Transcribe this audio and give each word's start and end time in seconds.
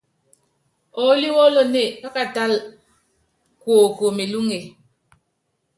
Oólí 1.01 1.27
wólonée, 1.35 1.89
pákatála 2.01 2.57
kuoko 3.61 4.05
melúŋe. 4.17 4.59